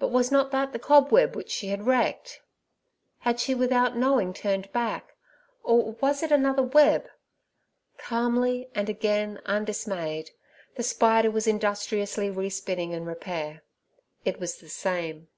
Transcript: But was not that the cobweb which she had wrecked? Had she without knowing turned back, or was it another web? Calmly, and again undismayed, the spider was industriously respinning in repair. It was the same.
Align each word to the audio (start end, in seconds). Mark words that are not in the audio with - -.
But 0.00 0.08
was 0.08 0.32
not 0.32 0.50
that 0.50 0.72
the 0.72 0.80
cobweb 0.80 1.36
which 1.36 1.52
she 1.52 1.68
had 1.68 1.86
wrecked? 1.86 2.40
Had 3.20 3.38
she 3.38 3.54
without 3.54 3.96
knowing 3.96 4.32
turned 4.34 4.72
back, 4.72 5.14
or 5.62 5.92
was 6.00 6.24
it 6.24 6.32
another 6.32 6.64
web? 6.64 7.06
Calmly, 7.98 8.68
and 8.74 8.88
again 8.88 9.40
undismayed, 9.46 10.32
the 10.74 10.82
spider 10.82 11.30
was 11.30 11.46
industriously 11.46 12.28
respinning 12.28 12.90
in 12.90 13.04
repair. 13.04 13.62
It 14.24 14.40
was 14.40 14.56
the 14.56 14.68
same. 14.68 15.28